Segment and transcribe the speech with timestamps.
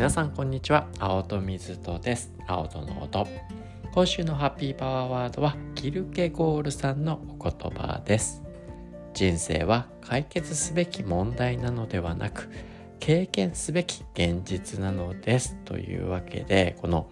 [0.00, 0.88] 皆さんこんにちは。
[0.98, 2.32] 青戸水戸です。
[2.46, 3.28] 青戸の音。
[3.92, 8.42] 今週のハッピーパワーワードはキルケゴールさんのお言葉です。
[9.12, 12.48] 人生は解決すべき問題なのではなく
[12.98, 15.54] 経験すべき現実なのです。
[15.66, 17.10] というわけでこの、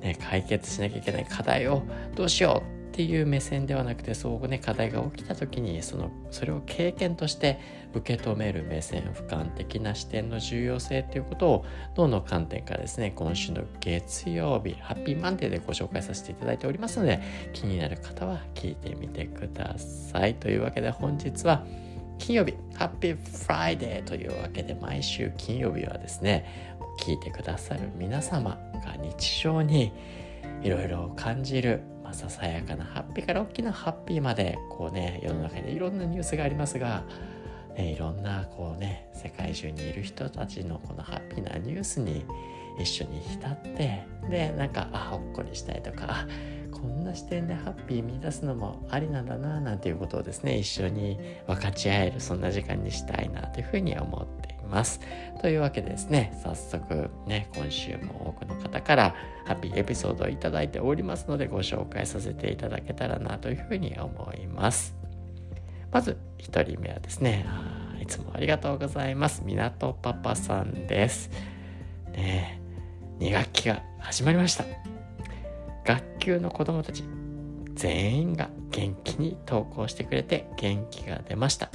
[0.00, 1.82] ね、解決しなきゃいけない課題を
[2.16, 7.58] どうしようっていう目線ではなくてそうね課題が起きた時にそのそれを経験として
[7.94, 17.22] 受け止める目線俯瞰的な視点の重要性ということをどの観点からですね今週の月曜日ハッピーマンデーでご紹介させていただいておりますので
[17.54, 20.34] 気になる方は聞いてみてください。
[20.34, 21.64] というわけで本日は
[22.18, 29.92] 金曜日ハッピーフライデーというわけで毎週金曜日はですね聞いてくださる皆様が日常に
[30.62, 31.82] いろいろ感じる
[32.12, 37.04] ささやかなハッピーから大きなハッピーまでこうね世の中にいろんなニュースがありますが、
[37.76, 42.24] ね、いろんなこうね世界中にいる人たちのこのハッピーなニュースに
[42.78, 46.26] 一緒に浸ってでなんかあほっこりしたいとか
[46.70, 55.00] こんな視点でハッピー見出すのもありなんだななんていうことをですね一緒に分かち合えるそんな時間にしたいなというふうに思ってます。
[55.40, 59.14] というわけでですね、早速ね、今週も多くの方から
[59.46, 64.96] ハッピーエピソードをいただいておりますのでご紹介させていただけたらなというふうに思います。
[65.92, 67.46] まず1人目はですね、
[68.00, 69.42] いつもありがとうございます。
[69.44, 71.30] 港パパさんです。
[72.12, 72.60] ね
[73.20, 74.64] 2学期が始まりました。
[75.84, 77.04] 学級の子供たち
[77.74, 81.70] 全員が元気に登校してくれて元気が出ました。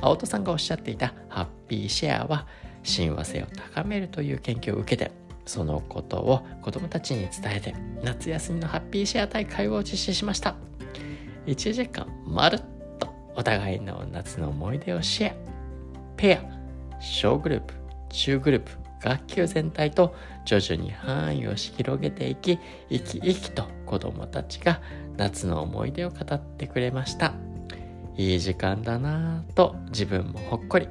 [0.00, 2.46] 青戸さんがおっしゃっていたハッピーシェアは
[2.82, 5.12] 親和性を高めるという研究を受けて
[5.44, 10.56] そのことを子どもたちに伝えて夏休みのハッピーシェア大会を実施しました。
[11.46, 12.60] 1時間まるっ
[12.98, 15.34] とお互いの夏の思い出をシェア
[16.16, 16.42] ペア
[17.00, 17.74] 小グループ
[18.10, 20.14] 中グループ学級全体と
[20.44, 22.58] 徐々に範囲を広げていき
[22.90, 24.80] 生き生きと子どもたちが
[25.16, 27.34] 夏の思い出を語ってくれました。
[28.16, 30.88] いい時間だなぁと自分もほっこり。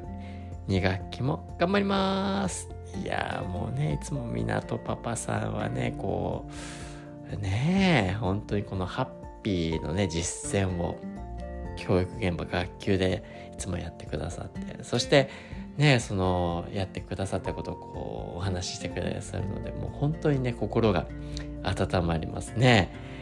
[0.67, 2.69] 2学期も頑張ります。
[3.03, 6.49] いやもうねいつも港パパさんはねこ
[7.31, 9.07] うねえ本当にこのハッ
[9.41, 10.97] ピーのね実践を
[11.77, 15.29] 教育現場学級でいつもやってくださってそして
[15.77, 21.05] ねそのやってくださったことをこうお話ししてくださるのでもう本当にね心が
[21.63, 23.13] 温まりますね。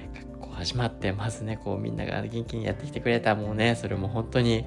[0.54, 1.58] 始まってまずね。
[1.58, 3.36] こうみんなが元気にやってきてくれた。
[3.36, 4.66] もうねそれも本当に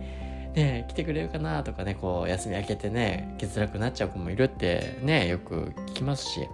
[0.57, 6.49] ね来てくれるかなとかねこう休み明けてね来づらくなっちゃう子もいるってねよく聞きますし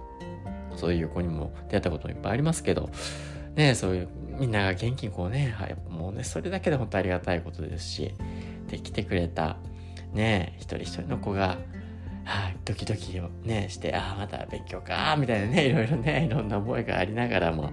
[0.75, 2.89] そういう子にも出会ったこともいっぱいありますけど
[3.55, 4.09] ねそういう
[4.39, 8.13] みんなが元気にこうね、はい、もうねそれだけで本当ありがたいことですし
[8.67, 9.57] で来てくれた
[10.11, 11.57] ね一人一人の子が
[12.25, 17.71] はい、ドキドキをねしてああまた勉強かみたいなねいろいろねいろんな思いがありながらも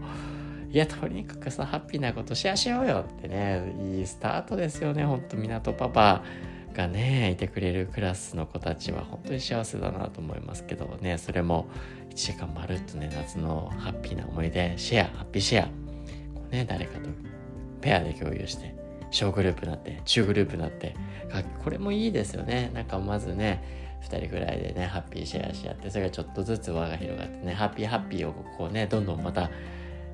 [0.72, 6.22] いや、とにかくさ、ハッピーなことシェアしようよってね、いいスタートですよね、ほんと、港パパ
[6.72, 11.66] がね、いてくれるクラスの子たちは本当に幸せだなと思いますけどね、それも
[12.10, 15.70] 1時間まるっとね、夏のハッピーな思い出、シェア、ハッピーシェア、こ
[16.48, 17.08] うね、誰かと
[17.80, 18.72] ペアで共有して、
[19.10, 20.94] 小グループになって、中グループになって、
[21.64, 22.70] これもいいですよね。
[22.72, 23.60] なんかまずね、
[24.04, 29.50] 2人ぐらいでね、ハッピーシェアし合って、それがちょっとずつ輪が広がってね、ハッピーハッピーをこうね、どんどんまた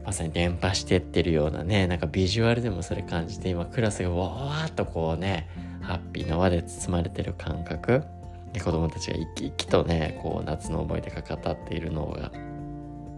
[0.06, 5.48] まさに伝播してってるようなねなんかビジュアルでもそれ感じて今クラスがわーっとこうね
[5.82, 8.04] ハッピーな輪で包まれてる感覚
[8.52, 12.30] で子供たちが生き生きとねこう夏の思い出が語っているのが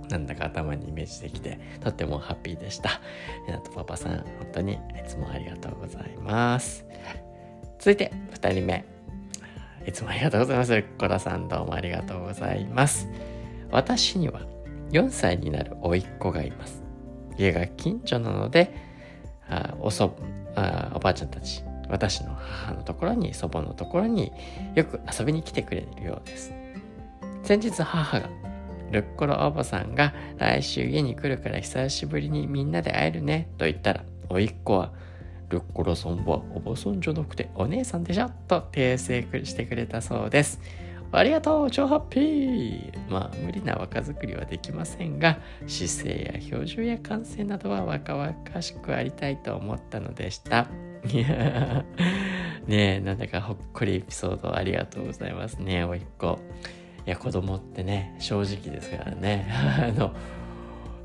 [0.09, 3.03] なんだか頭にイメージできてとってもハッピーでした。
[3.47, 6.87] なとパパさん本当にいつもありがとうございます。
[7.79, 8.87] 続いて2人目
[9.87, 10.83] いつもありがとうございます。
[10.99, 13.07] コラさんどうもありがとうございます。
[13.71, 14.41] 私には
[14.91, 16.83] 4歳になる甥っ子がいます。
[17.37, 18.75] 家が近所なので、
[19.49, 20.17] あおそ
[20.55, 24.33] あおばあちゃんたち、私の母のところに、祖母のところに
[24.75, 26.53] よく遊びに来てくれるようです。
[27.43, 28.29] 先日母が、
[28.91, 34.93] ルッコロおばさんが来週家に来るから久しぶりにみんなで会えるねと言ったら、甥っ子は、
[35.49, 40.61] ルッコロさんはおばさんじゃなくてお姉さんでしょと訂正してくれたそうです。
[41.11, 50.69] ありがとう超ハッピーまあ無理な若作りはできませんが姿勢や表情や感性などは若々しくありたいと思ったのでした
[51.11, 51.85] いや
[52.67, 56.39] ねえなんだかほっこりエピソードありがとうございますねおいっ子
[57.07, 60.15] いや子供ってね正直ですからね あの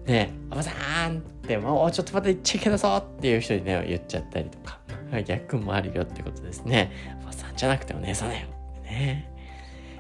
[0.06, 0.72] ねえ、おばさ
[1.08, 4.80] んって、もうちょっと待って言っちゃいけなそうっていう人にね、言っちゃったりとか、
[5.26, 6.92] 逆もあるよってことですね。
[7.22, 8.48] おばさんじゃなくてお姉さんだよ。
[8.84, 9.33] ね。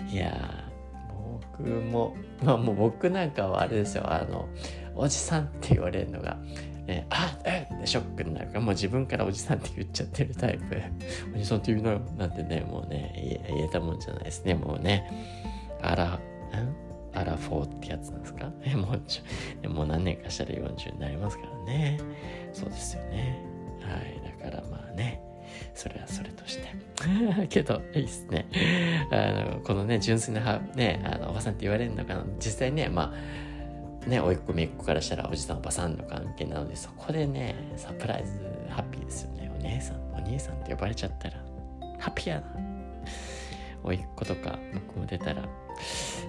[0.09, 0.65] いや
[1.57, 4.03] 僕もまあもう僕なんかはあれですよ。
[4.11, 4.47] あの
[4.95, 6.37] おじさんって言われるのが
[6.87, 7.79] えー、あえっ？
[7.81, 10.77] てショックになるからもう自分からおじさんって言っちゃってるタイプ。
[11.33, 14.53] おじさんって言うななんてねもうね言えたもんじゃないですね。
[14.55, 15.09] もうね。
[15.81, 16.19] あらん
[17.15, 18.51] アラフォーってやつなんですか？
[18.65, 21.97] えもうちょもう何年かしたら40になりますからね。
[22.51, 23.39] そうですよね。
[23.81, 24.43] はい。
[24.43, 25.21] だからまあね。
[25.73, 26.73] それはそれとして。
[27.49, 28.47] けどいいっすね。
[29.11, 32.23] あのこのね純粋なねあのおばさんって言われるのかな。
[32.39, 33.43] 実際ねまあ
[34.07, 38.31] ね、おいっ子めっ子からしたらおじさんおばさんの関係なのでそこでねサプライズ
[38.69, 39.51] ハッピーですよね。
[39.57, 41.37] お姉さんお兄さんって呼ばれちゃったら
[41.99, 42.63] ハッピーやな。
[43.83, 45.43] おいっ子とか僕も出たら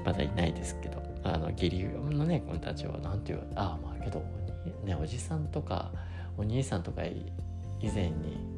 [0.04, 4.22] まだいないですけどあの義理のね子たちは何て言うああまあけど
[4.84, 5.90] ねおじさんとか
[6.36, 7.32] お兄さんとか以
[7.94, 8.53] 前に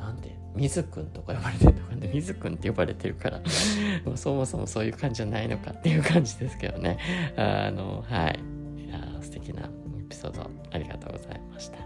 [0.00, 3.40] なんて水くんとか呼ばれてるのかね 水くんって呼ばれてるから。
[4.16, 6.98] そもそもそういう感じじゃないのかっていう感じですけどね。
[7.36, 8.40] あのはい。
[8.86, 11.78] いや素敵なエピソードありがとうございました。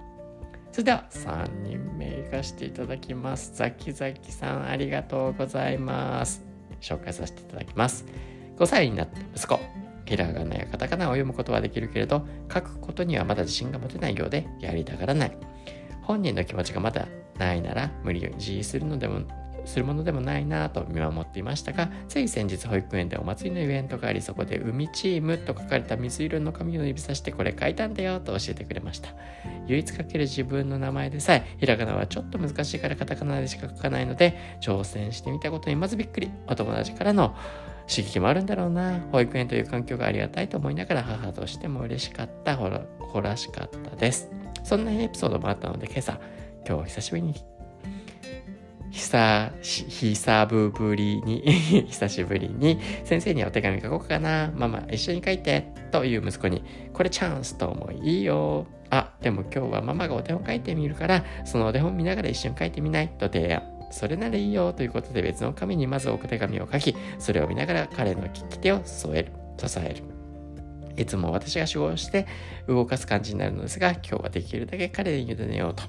[0.72, 3.52] それでは3人目行かせていただきます。
[3.54, 6.44] ザキザキさんありがとうございます。
[6.80, 8.04] 紹介させていただきます。
[8.56, 9.84] 5歳になった息子。
[10.06, 15.36] ひらがなやカタカナを読むことはできるけれど書くことにはまだ自信が持てないようでやりたがらない
[16.04, 17.06] 本人の気持ちがまだ
[17.38, 19.22] ないなら無理を自するのでも
[19.64, 29.10] するものでもないなと見守っていましたがつい先日保育園でお祭りのイベントがありそこで「海チーム」と書かれた水色の紙を指さしてこれ書いたんだよと教えてくれました。
[29.66, 36.30] 唯一書ける自分の名前でさえひらがなはちょっと難しいからカタカナでしか書かないので挑戦してみたことにまずびっくり。
[36.46, 37.34] お友達からの。
[37.86, 44.30] 刺激もあるんだろうな保育園という環境がありがたいと思いながら母としても嬉しかったほらほらしかったです。
[44.64, 46.18] そんなエピソードもあったので今朝
[46.66, 47.54] 今日久しぶりに
[48.94, 51.42] 久し、久ぶりに
[51.88, 54.52] 久しぶりに、先生にお手紙書こうかな。
[54.54, 55.66] ママ、一緒に書いて。
[55.90, 56.62] という息子に、
[56.92, 58.66] これチャンスと思い、いいよ。
[58.90, 63.62] あ、でも今日はママがお手本書いてみるから、そのお手本見ながら一緒に書いてみないと提案。
[63.90, 70.13] それならいいよということで別の紙にまずお手紙を書き、それを見ながら彼の利き手を添える、支える。
[70.96, 72.26] いつも私が主語して
[72.68, 75.84] 動かす感じになるのですが、今日はできるだけ彼に委ねようと。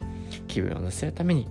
[0.47, 1.47] 気分を乗せるために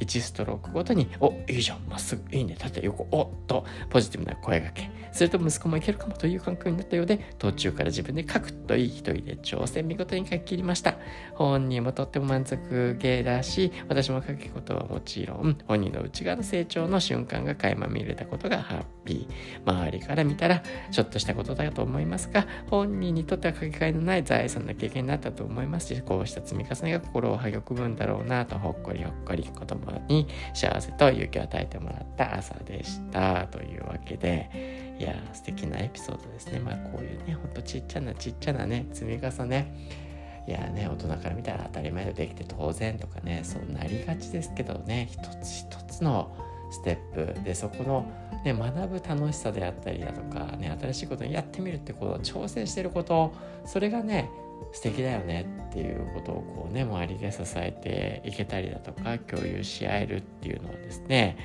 [0.00, 4.90] 1ストロークごとに、お、いいじゃん、まっすぐ、いいね、縦、横、おっと、ポジティブな声がけ。
[5.14, 10.96] すると息子もいけるかもという感覚になったようで、途中から自分で書くといい一人で挑戦見事に書き切りました。
[11.34, 19.70] 本人もとっても満足げだし、私も書くことはもちろん、本人の内側の成長の瞬間が垣間見れたことがハッピー。
[19.72, 33.46] 周りから見たら、ちょっとしたことだと思いますが、本人にとっては書き換えのない財産な経験になったと思いますし、こうした積み重ねが心を育むんだろうなと、ほっこりほっこり子供に幸せと勇気を与えてもらった朝でした。
[33.50, 36.60] というわけでいや素敵なエピソードですね。
[36.60, 40.04] まあこういうねほんとちっちゃなちっちゃなね積み重ね。
[40.46, 46.36] いやね大人から見たら当たり前でできて当然とかねそうなりがちですけどね一つ一つの
[46.70, 48.10] ステップでそこの、
[48.44, 53.32] ね、学ぶ楽しさであったりだとか、ね、新しいことにやってみるってこと挑戦してること
[53.64, 54.28] それがね
[54.72, 61.36] 素敵だよねっていうことをこうね周りで支えていけたりだとか共有し合えるっていうのはですね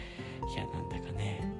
[0.53, 1.53] いやなんだかね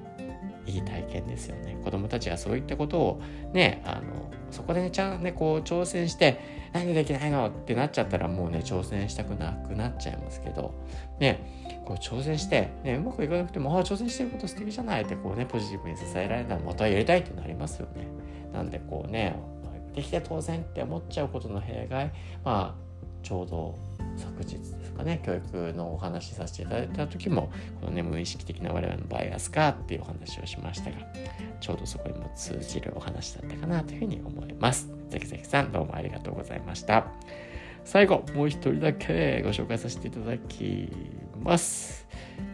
[0.66, 1.76] いい体験ですよね。
[1.82, 6.40] 子供たちはそういったことをねあのそこでねちゃんねこう挑戦して
[6.72, 10.74] 何でできないのってなっちゃったらもうね挑戦したくなくなっちゃいますけど
[11.18, 18.06] ねこう挑戦して、ね、うまくいかなくてもああ挑戦してること素敵じゃないってこうねポジティブに支えられたらまたやりたいってなりますよね。
[18.52, 19.36] なんでこうね
[19.94, 22.12] できて当然って思っちゃうことの弊害
[22.44, 22.90] まあ
[23.22, 23.78] ちょうど
[24.16, 30.96] 昨日ですかね教育のお話しさせていただいた時もこのね無意識的な我々のバイアスかっていうお話をしましたが
[31.60, 34.88] ちょうどそこにも通じるお話だったかなというふうに思います。
[35.10, 37.06] ザキザキさんどうもありがとうございました。
[37.84, 40.90] 最後もう一人だけご紹介させていただき
[41.42, 42.06] ます。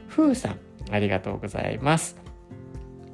[0.08, 0.58] ふうさん
[0.90, 2.25] ありがとうございます。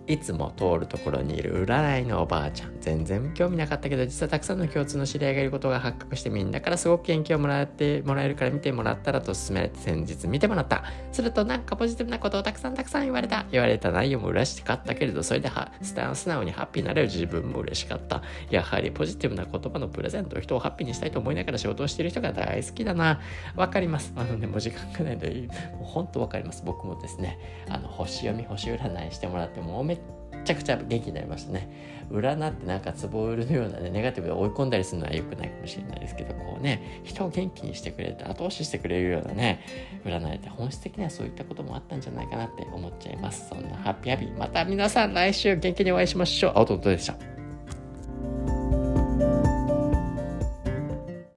[0.06, 2.72] いつも通るところにいる占いのおばあちゃん。
[2.80, 10.82] 全然興味なかったけど実はたくさんの共通の知り合いがいることが発覚してみんなからすごく元気をもらってもらえるから見てもらったらと勧められて先日見てもらった。
[11.12, 13.46] するとなんかポジティブなことをたくさんたくさん言われた。
[13.52, 18.22] 言われた内容も嬉しかったけれどそれでは素直にハッピーになれる自分も嬉しかった。
[18.50, 23.20] やはりポジティブな言葉のプレゼント人をハッピーにしたいと思いながら仕事をしている人が大好きだな。
[23.54, 24.12] わかります。
[24.16, 26.64] あのねもう時間がないのでもうほんとわかります。
[26.66, 29.96] 僕もですねあの星読み星占いしてもらってもめ
[30.42, 31.92] っちゃくちゃ元気になりましたね。
[32.10, 39.60] 占ってなんか壺を売るのようなね、ネガティブで追い込んだりするのは良くないかもしれないですけど、こうね、人を元気にしてくれて後押ししてくれるようなね、
[40.04, 43.48] 占いって本質的にはそういったこともあったんじゃないかなって思っちゃいます。
[43.48, 44.38] そんなハッピーハッピー。
[44.38, 46.52] また皆さん来週元気にお会いしましょう。
[46.56, 47.31] アウトドでした。